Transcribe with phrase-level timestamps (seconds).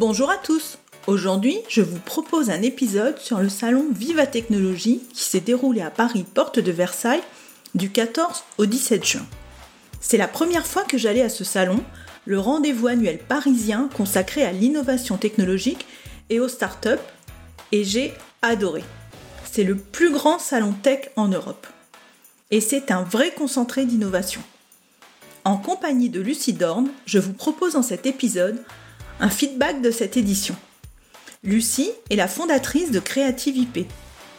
[0.00, 5.24] Bonjour à tous Aujourd'hui, je vous propose un épisode sur le salon Viva Technologie qui
[5.24, 7.20] s'est déroulé à Paris, porte de Versailles,
[7.74, 9.26] du 14 au 17 juin.
[10.00, 11.84] C'est la première fois que j'allais à ce salon,
[12.24, 15.84] le rendez-vous annuel parisien consacré à l'innovation technologique
[16.30, 17.04] et aux startups,
[17.70, 18.82] et j'ai adoré.
[19.52, 21.66] C'est le plus grand salon tech en Europe.
[22.50, 24.40] Et c'est un vrai concentré d'innovation.
[25.44, 28.62] En compagnie de Lucie Dorn, je vous propose dans cet épisode
[29.20, 30.56] un feedback de cette édition.
[31.44, 33.86] Lucie est la fondatrice de Creative IP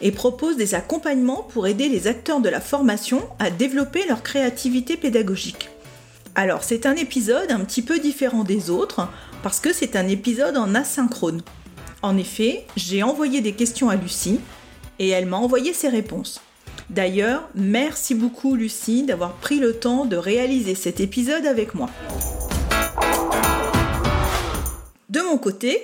[0.00, 4.96] et propose des accompagnements pour aider les acteurs de la formation à développer leur créativité
[4.96, 5.68] pédagogique.
[6.34, 9.08] Alors c'est un épisode un petit peu différent des autres
[9.42, 11.42] parce que c'est un épisode en asynchrone.
[12.02, 14.40] En effet, j'ai envoyé des questions à Lucie
[14.98, 16.40] et elle m'a envoyé ses réponses.
[16.90, 21.88] D'ailleurs, merci beaucoup Lucie d'avoir pris le temps de réaliser cet épisode avec moi.
[25.12, 25.78] De mon côté,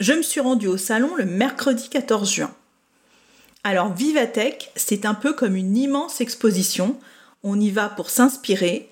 [0.00, 2.52] je me suis rendue au salon le mercredi 14 juin.
[3.62, 6.96] Alors Vivatech, c'est un peu comme une immense exposition.
[7.44, 8.88] On y va pour s'inspirer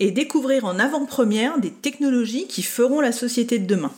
[0.00, 3.92] et découvrir en avant-première des technologies qui feront la société de demain.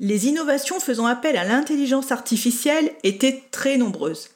[0.00, 4.30] Les innovations faisant appel à l'intelligence artificielle étaient très nombreuses.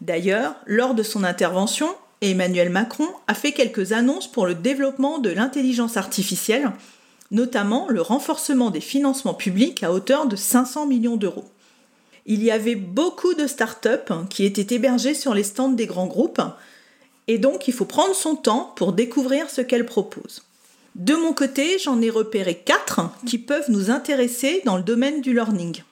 [0.00, 5.30] D'ailleurs, lors de son intervention, Emmanuel Macron a fait quelques annonces pour le développement de
[5.30, 6.72] l'intelligence artificielle
[7.32, 11.50] notamment le renforcement des financements publics à hauteur de 500 millions d'euros.
[12.26, 16.42] Il y avait beaucoup de start-up qui étaient hébergées sur les stands des grands groupes,
[17.26, 20.44] et donc il faut prendre son temps pour découvrir ce qu'elles proposent.
[20.94, 25.32] De mon côté, j'en ai repéré quatre qui peuvent nous intéresser dans le domaine du
[25.32, 25.82] learning.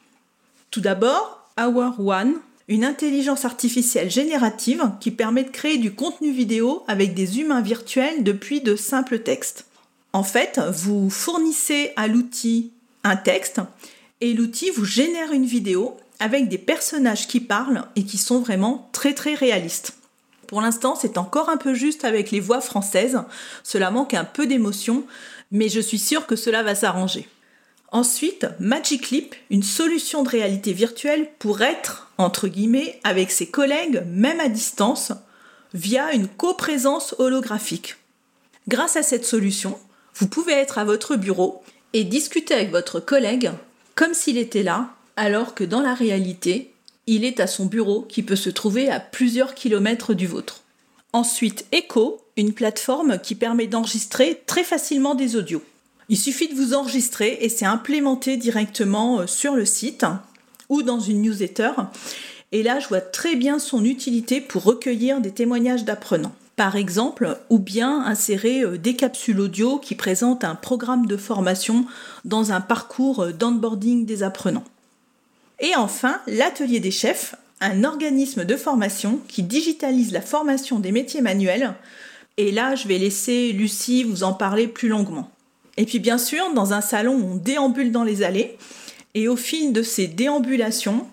[0.70, 2.34] Tout d'abord, Hour One,
[2.68, 8.22] une intelligence artificielle générative qui permet de créer du contenu vidéo avec des humains virtuels
[8.22, 9.64] depuis de simples textes.
[10.12, 12.72] En fait, vous fournissez à l'outil
[13.04, 13.60] un texte
[14.20, 18.88] et l'outil vous génère une vidéo avec des personnages qui parlent et qui sont vraiment
[18.92, 19.94] très très réalistes.
[20.48, 23.20] Pour l'instant, c'est encore un peu juste avec les voix françaises,
[23.62, 25.04] cela manque un peu d'émotion,
[25.52, 27.28] mais je suis sûre que cela va s'arranger.
[27.92, 34.02] Ensuite, Magic Leap, une solution de réalité virtuelle pour être, entre guillemets, avec ses collègues,
[34.08, 35.12] même à distance,
[35.72, 37.96] via une coprésence holographique.
[38.68, 39.78] Grâce à cette solution,
[40.14, 41.62] vous pouvez être à votre bureau
[41.92, 43.50] et discuter avec votre collègue
[43.94, 46.72] comme s'il était là, alors que dans la réalité,
[47.06, 50.62] il est à son bureau qui peut se trouver à plusieurs kilomètres du vôtre.
[51.12, 55.62] Ensuite, Echo, une plateforme qui permet d'enregistrer très facilement des audios.
[56.08, 60.06] Il suffit de vous enregistrer et c'est implémenté directement euh, sur le site
[60.68, 61.72] ou dans une newsletter.
[62.52, 67.38] Et là, je vois très bien son utilité pour recueillir des témoignages d'apprenants par exemple,
[67.48, 71.86] ou bien insérer euh, des capsules audio qui présentent un programme de formation
[72.26, 74.66] dans un parcours euh, d'onboarding des apprenants.
[75.58, 81.22] Et enfin, l'atelier des chefs, un organisme de formation qui digitalise la formation des métiers
[81.22, 81.72] manuels.
[82.36, 85.30] Et là, je vais laisser Lucie vous en parler plus longuement.
[85.78, 88.58] Et puis bien sûr, dans un salon, on déambule dans les allées.
[89.14, 91.06] Et au fil de ces déambulations,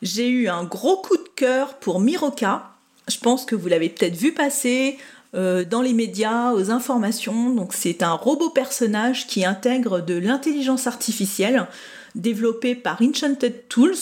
[0.00, 2.75] j'ai eu un gros coup de cœur pour Miroka,
[3.08, 4.98] je pense que vous l'avez peut-être vu passer
[5.34, 7.68] euh, dans les médias, aux informations.
[7.72, 11.66] C'est un robot personnage qui intègre de l'intelligence artificielle
[12.14, 13.96] développé par Enchanted Tools.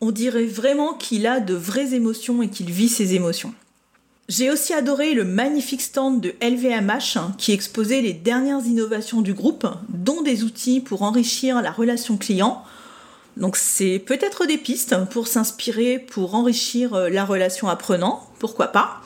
[0.00, 3.52] On dirait vraiment qu'il a de vraies émotions et qu'il vit ses émotions.
[4.28, 9.34] J'ai aussi adoré le magnifique stand de LVMH hein, qui exposait les dernières innovations du
[9.34, 12.62] groupe, dont des outils pour enrichir la relation client
[13.40, 19.00] donc c'est peut-être des pistes pour s'inspirer, pour enrichir euh, la relation apprenant, pourquoi pas?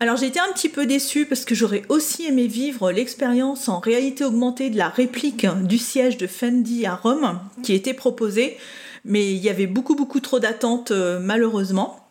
[0.00, 3.78] Alors j'ai été un petit peu déçue parce que j'aurais aussi aimé vivre l'expérience en
[3.78, 8.58] réalité augmentée de la réplique du siège de Fendi à Rome qui était proposée,
[9.06, 12.05] mais il y avait beaucoup beaucoup trop d'attentes euh, malheureusement.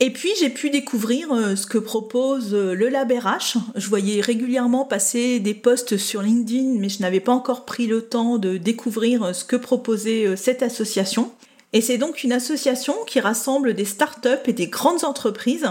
[0.00, 3.58] Et puis j'ai pu découvrir euh, ce que propose euh, le Lab RH.
[3.74, 8.02] Je voyais régulièrement passer des posts sur LinkedIn, mais je n'avais pas encore pris le
[8.02, 11.32] temps de découvrir euh, ce que proposait cette association.
[11.72, 15.68] Et c'est donc une association qui rassemble des startups et des grandes entreprises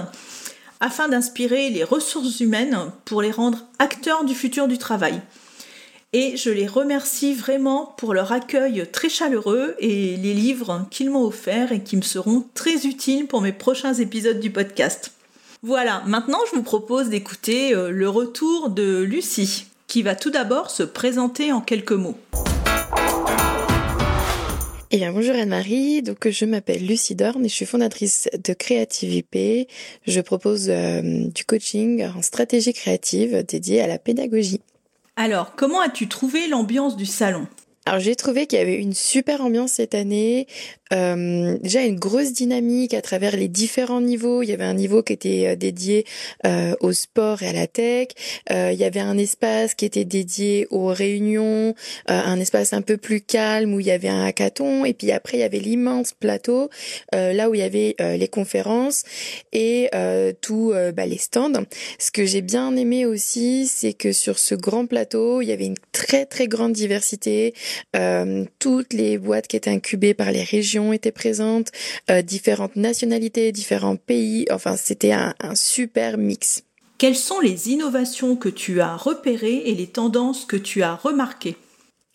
[0.82, 5.22] afin d'inspirer les ressources humaines pour les rendre acteurs du futur du travail.
[6.14, 11.26] Et je les remercie vraiment pour leur accueil très chaleureux et les livres qu'ils m'ont
[11.26, 15.12] offerts et qui me seront très utiles pour mes prochains épisodes du podcast.
[15.64, 20.70] Voilà, maintenant je vous propose d'écouter euh, le retour de Lucie, qui va tout d'abord
[20.70, 22.18] se présenter en quelques mots.
[24.90, 26.02] Eh bien, bonjour Anne-Marie.
[26.02, 29.68] Donc, je m'appelle Lucie Dorn et je suis fondatrice de Creative IP.
[30.06, 34.62] Je propose euh, du coaching en stratégie créative dédié à la pédagogie.
[35.20, 37.48] Alors, comment as-tu trouvé l'ambiance du salon?
[37.88, 40.46] Alors j'ai trouvé qu'il y avait une super ambiance cette année,
[40.94, 44.44] euh, déjà une grosse dynamique à travers les différents niveaux.
[44.44, 46.06] Il y avait un niveau qui était euh, dédié
[46.46, 48.10] euh, au sport et à la tech.
[48.52, 51.76] Euh, il y avait un espace qui était dédié aux réunions,
[52.08, 54.86] un espace un peu plus calme où il y avait un hackathon.
[54.86, 56.70] Et puis après il y avait l'immense plateau
[57.12, 59.04] là où il y avait les conférences
[59.52, 59.90] et
[60.42, 61.64] tous bah, les stands.
[62.00, 65.66] Ce que j'ai bien aimé aussi, c'est que sur ce grand plateau, il y avait
[65.66, 67.54] une très très grande diversité.
[67.96, 71.72] Euh, toutes les boîtes qui étaient incubées par les régions étaient présentes,
[72.10, 74.46] euh, différentes nationalités, différents pays.
[74.52, 76.64] Enfin, c'était un, un super mix.
[76.98, 81.56] Quelles sont les innovations que tu as repérées et les tendances que tu as remarquées?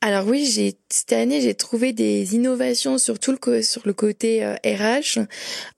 [0.02, 4.44] Alors oui, j'ai cette année j'ai trouvé des innovations sur tout le sur le côté
[4.44, 5.18] RH.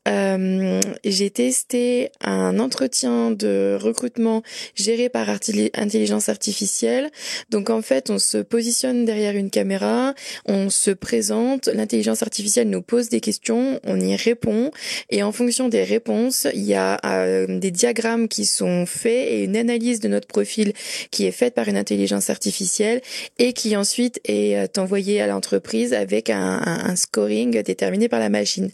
[0.08, 4.42] Euh, euh, j'ai testé un entretien de recrutement
[4.74, 7.10] géré par intelligence artificielle.
[7.50, 10.14] Donc en fait, on se positionne derrière une caméra,
[10.46, 14.70] on se présente, l'intelligence artificielle nous pose des questions, on y répond
[15.10, 19.44] et en fonction des réponses, il y a euh, des diagrammes qui sont faits et
[19.44, 20.72] une analyse de notre profil
[21.10, 23.00] qui est faite par une intelligence artificielle
[23.38, 28.28] et qui ensuite est euh, envoyée à l'entreprise avec un, un scoring déterminé par la
[28.28, 28.70] machine.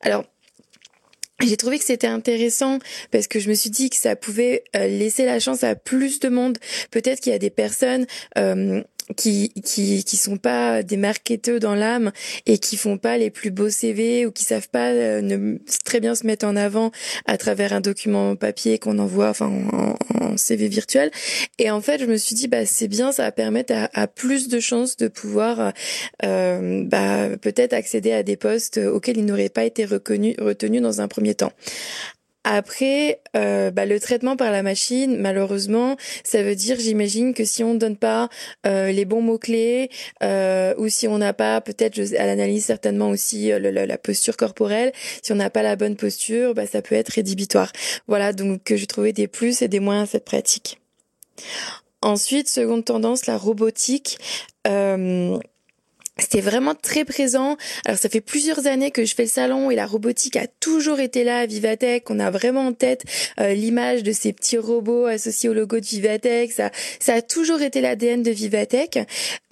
[0.00, 0.24] Alors
[1.44, 2.78] j'ai trouvé que c'était intéressant
[3.10, 6.20] parce que je me suis dit que ça pouvait euh, laisser la chance à plus
[6.20, 6.58] de monde.
[6.90, 8.06] Peut-être qu'il y a des personnes
[8.38, 8.82] euh,
[9.16, 12.12] qui qui qui sont pas des marketeurs dans l'âme
[12.46, 16.00] et qui font pas les plus beaux CV ou qui savent pas euh, ne, très
[16.00, 16.90] bien se mettre en avant
[17.26, 21.10] à travers un document papier qu'on envoie enfin en, en, CV virtuel.
[21.58, 24.06] Et en fait je me suis dit bah c'est bien ça va permettre à, à
[24.06, 25.72] plus de chances de pouvoir
[26.24, 31.00] euh, bah peut-être accéder à des postes auxquels ils n'auraient pas été reconnus retenus dans
[31.00, 31.52] un premier temps
[32.44, 37.62] après, euh, bah, le traitement par la machine, malheureusement, ça veut dire, j'imagine, que si
[37.62, 38.28] on ne donne pas
[38.66, 39.90] euh, les bons mots-clés,
[40.22, 44.92] euh, ou si on n'a pas, peut-être, elle analyse certainement aussi euh, la posture corporelle,
[45.22, 47.70] si on n'a pas la bonne posture, bah, ça peut être rédhibitoire.
[48.08, 50.80] Voilà, donc je trouvais des plus et des moins à cette pratique.
[52.02, 54.18] Ensuite, seconde tendance, la robotique.
[54.66, 55.38] Euh,
[56.18, 57.56] c'était vraiment très présent.
[57.86, 61.00] Alors ça fait plusieurs années que je fais le salon et la robotique a toujours
[61.00, 62.10] été là à Vivatech.
[62.10, 63.04] On a vraiment en tête
[63.40, 66.52] euh, l'image de ces petits robots associés au logo de Vivatech.
[66.52, 66.70] Ça,
[67.00, 68.98] ça a toujours été l'ADN de Vivatech.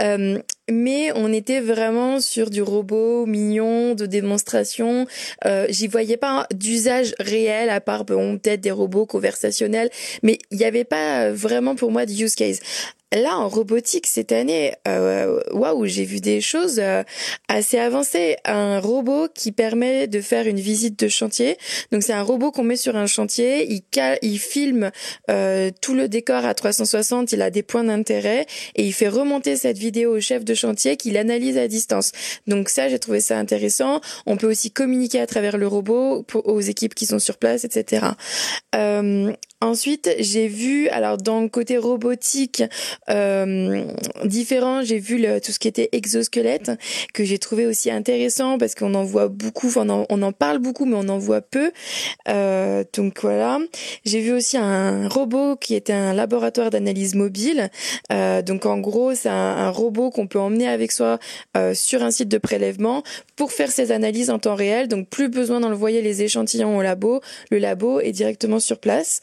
[0.02, 0.38] Euh,
[0.70, 5.06] mais on était vraiment sur du robot mignon, de démonstration.
[5.46, 9.90] Euh, J'y voyais pas d'usage réel à part bon, peut-être des robots conversationnels,
[10.22, 12.60] mais il n'y avait pas vraiment pour moi de use case.
[13.12, 17.02] Là, en robotique, cette année, euh, waouh, j'ai vu des choses euh,
[17.48, 18.36] assez avancées.
[18.44, 21.56] Un robot qui permet de faire une visite de chantier.
[21.90, 23.66] Donc, c'est un robot qu'on met sur un chantier.
[23.68, 23.82] Il,
[24.22, 24.92] il filme
[25.28, 27.32] euh, tout le décor à 360.
[27.32, 30.96] Il a des points d'intérêt et il fait remonter cette vidéo au chef de chantier
[30.96, 32.12] qui l'analyse à distance.
[32.46, 34.00] Donc, ça, j'ai trouvé ça intéressant.
[34.26, 38.06] On peut aussi communiquer à travers le robot aux équipes qui sont sur place, etc.
[38.76, 42.62] Euh, Ensuite, j'ai vu, alors dans le côté robotique
[43.10, 43.84] euh,
[44.24, 46.70] différent, j'ai vu le, tout ce qui était exosquelette
[47.12, 50.32] que j'ai trouvé aussi intéressant parce qu'on en voit beaucoup, enfin, on, en, on en
[50.32, 51.72] parle beaucoup, mais on en voit peu.
[52.28, 53.58] Euh, donc voilà.
[54.06, 57.68] J'ai vu aussi un robot qui était un laboratoire d'analyse mobile.
[58.12, 61.18] Euh, donc en gros, c'est un, un, robot qu'on peut emmener avec soi
[61.58, 63.02] euh, sur un site de prélèvement
[63.36, 64.88] pour faire ses analyses en temps réel.
[64.88, 67.20] Donc plus besoin d'envoyer les échantillons au labo.
[67.50, 69.20] Le labo est directement sur place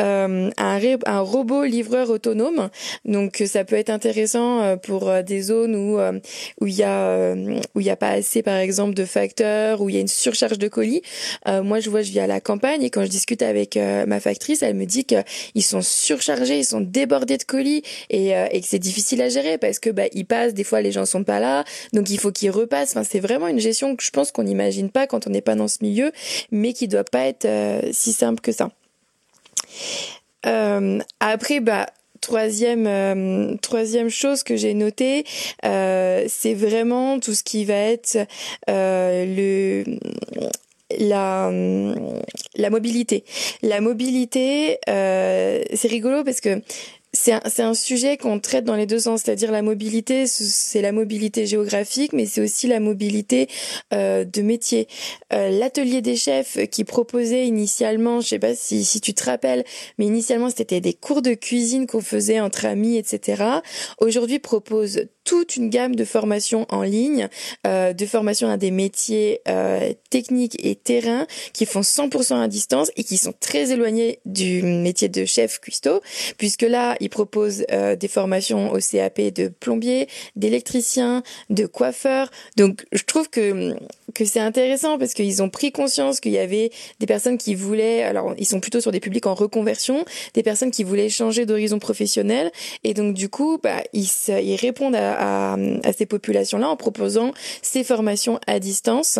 [0.00, 2.68] euh, un, robot livreur autonome.
[3.04, 6.18] Donc ça peut être intéressant euh, pour euh, des zones où euh,
[6.60, 7.34] où il y a
[7.74, 10.08] où il y a pas assez par exemple de facteurs, où il y a une
[10.08, 11.02] surcharge de colis.
[11.46, 14.62] moi je vois je vis à la campagne et quand je discute avec ma factrice,
[14.62, 18.78] elle me dit qu'ils sont surchargés, ils sont débordés de colis et, et que c'est
[18.78, 21.64] difficile à gérer parce que bah ils passent, des fois les gens sont pas là,
[21.92, 22.90] donc il faut qu'ils repassent.
[22.90, 25.54] Enfin c'est vraiment une gestion que je pense qu'on n'imagine pas quand on n'est pas
[25.54, 26.12] dans ce milieu,
[26.50, 27.46] mais qui doit pas être
[27.92, 28.70] si simple que ça.
[30.46, 31.86] Euh, après, bah,
[32.20, 35.24] troisième euh, troisième chose que j'ai noté
[35.64, 38.18] euh, c'est vraiment tout ce qui va être
[38.66, 39.84] le
[40.98, 41.50] la
[42.56, 43.24] la mobilité.
[43.62, 46.60] La mobilité c'est rigolo parce que
[47.12, 50.92] c'est un, un, sujet qu'on traite dans les deux sens, c'est-à-dire la mobilité, c'est la
[50.92, 53.48] mobilité géographique, mais c'est aussi la mobilité
[53.92, 54.88] euh, de métier.
[55.32, 59.64] Euh, L'atelier des chefs qui proposait initialement, je sais pas si, si tu te rappelles,
[59.98, 63.42] mais initialement c'était des cours de cuisine qu'on faisait entre amis, etc.
[63.98, 67.28] Aujourd'hui propose toute une gamme de formations en ligne,
[67.66, 72.90] euh, de formations à des métiers euh, techniques et terrain qui font 100% à distance
[72.96, 76.00] et qui sont très éloignés du métier de chef cuistot,
[76.38, 82.30] puisque là, ils proposent euh, des formations au CAP de plombier, d'électricien, de coiffeur.
[82.56, 83.76] Donc, je trouve que
[84.14, 88.02] que c'est intéressant parce qu'ils ont pris conscience qu'il y avait des personnes qui voulaient,
[88.02, 91.78] alors ils sont plutôt sur des publics en reconversion, des personnes qui voulaient changer d'horizon
[91.78, 92.50] professionnel
[92.82, 97.84] et donc du coup, bah, ils, ils répondent à, à, ces populations-là en proposant ces
[97.84, 99.18] formations à distance.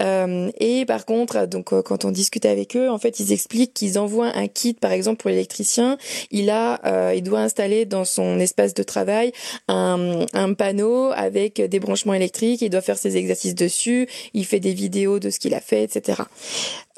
[0.00, 3.74] Euh, et par contre, donc euh, quand on discute avec eux, en fait, ils expliquent
[3.74, 5.98] qu'ils envoient un kit, par exemple pour l'électricien,
[6.30, 6.80] il a,
[7.18, 9.32] il doit installer dans son espace de travail
[9.68, 14.72] un, panneau avec des branchements électriques, il doit faire ses exercices dessus il fait des
[14.72, 16.22] vidéos de ce qu'il a fait, etc.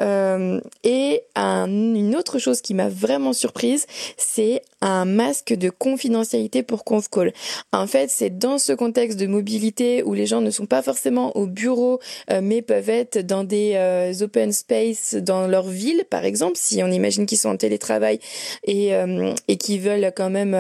[0.00, 6.62] Euh, et un, une autre chose qui m'a vraiment surprise, c'est un masque de confidentialité
[6.62, 7.33] pour ConfCall.
[7.73, 11.37] En fait, c'est dans ce contexte de mobilité où les gens ne sont pas forcément
[11.37, 16.25] au bureau, euh, mais peuvent être dans des euh, open space dans leur ville, par
[16.25, 18.19] exemple, si on imagine qu'ils sont en télétravail
[18.64, 20.54] et, euh, et qui veulent quand même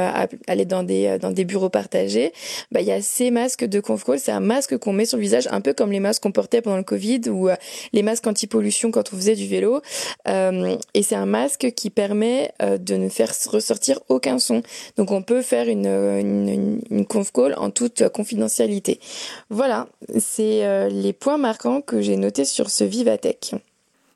[0.46, 2.32] aller dans des, dans des bureaux partagés,
[2.72, 4.18] bah, il y a ces masques de ConfCall.
[4.18, 6.60] C'est un masque qu'on met sur le visage, un peu comme les masques qu'on portait
[6.60, 7.48] pendant le Covid ou
[7.92, 9.80] les masques anti-pollution quand on faisait du vélo.
[10.28, 14.62] Euh, et c'est un masque qui permet euh, de ne faire ressortir aucun son.
[14.96, 19.00] Donc on peut faire une, une, une conf call en toute confidentialité.
[19.48, 23.54] Voilà, c'est euh, les points marquants que j'ai notés sur ce Vivatech.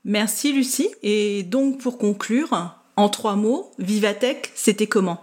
[0.05, 0.91] Merci Lucie.
[1.03, 5.19] Et donc pour conclure, en trois mots, Vivatech, c'était comment?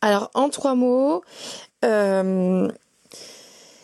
[0.00, 1.22] Alors en trois mots,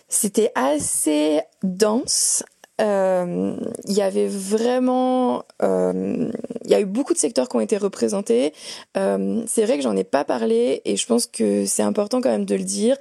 [0.09, 2.43] c'était assez dense,
[2.81, 6.31] euh, il y avait vraiment, euh,
[6.65, 8.53] il y a eu beaucoup de secteurs qui ont été représentés.
[8.97, 12.31] Euh, c'est vrai que j'en ai pas parlé et je pense que c'est important quand
[12.31, 12.97] même de le dire.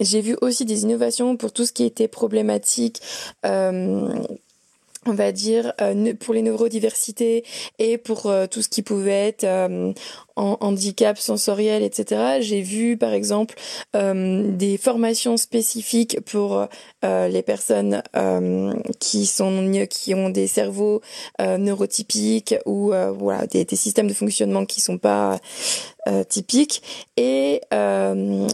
[0.00, 3.00] J'ai vu aussi des innovations pour tout ce qui était problématique
[5.08, 5.72] on va dire
[6.20, 7.44] pour les neurodiversités
[7.78, 9.46] et pour tout ce qui pouvait être
[10.38, 12.38] en handicap sensoriel, etc.
[12.40, 13.56] J'ai vu par exemple
[13.96, 16.68] euh, des formations spécifiques pour
[17.04, 19.48] euh, les personnes euh, qui sont
[19.90, 21.00] qui ont des cerveaux
[21.40, 25.38] neurotypiques ou voilà des, des, systèmes de fonctionnement qui sont pas
[26.28, 26.82] typiques.
[27.16, 27.60] Et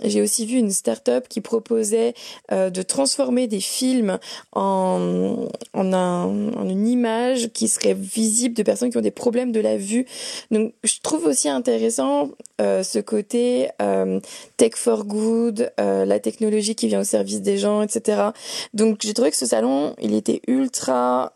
[0.04, 2.14] j'ai aussi vu une start-up qui proposait
[2.50, 4.18] de transformer des films
[4.52, 9.52] en en, un, en une image qui serait visible de personnes qui ont des problèmes
[9.52, 10.06] de la vue.
[10.50, 14.20] Donc je trouve aussi intéressant intéressant euh, ce côté euh,
[14.56, 18.28] tech for good, euh, la technologie qui vient au service des gens, etc.
[18.74, 21.32] Donc j'ai trouvé que ce salon, il était ultra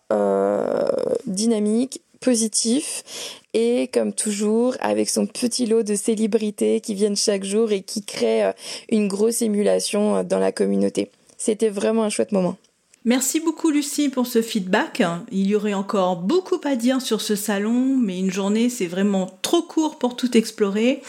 [1.27, 7.73] dynamique, positif et comme toujours avec son petit lot de célébrités qui viennent chaque jour
[7.73, 8.53] et qui créent
[8.91, 11.11] une grosse émulation dans la communauté.
[11.37, 12.57] C'était vraiment un chouette moment.
[13.05, 15.03] Merci beaucoup Lucie pour ce feedback.
[15.31, 19.39] Il y aurait encore beaucoup à dire sur ce salon, mais une journée c'est vraiment
[19.43, 21.03] trop court pour tout explorer.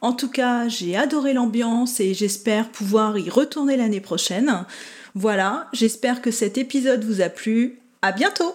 [0.00, 4.64] En tout cas, j'ai adoré l'ambiance et j'espère pouvoir y retourner l'année prochaine.
[5.14, 7.80] Voilà, j'espère que cet épisode vous a plu.
[8.02, 8.54] À bientôt